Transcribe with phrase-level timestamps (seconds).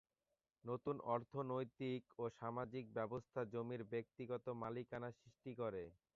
[0.63, 5.83] নতুন অর্থনৈতিক ও সামাজিক ব্যবস্থা জমির ব্যক্তিগত মালিকানা সৃষ্টি করে।